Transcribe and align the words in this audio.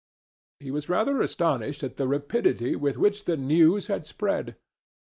He 0.59 0.71
was 0.71 0.89
rather 0.89 1.21
astonished 1.21 1.83
at 1.83 1.97
the 1.97 2.07
rapidity 2.07 2.75
with 2.75 2.97
which 2.97 3.25
the 3.25 3.37
news 3.37 3.85
had 3.85 4.03
spread. 4.03 4.55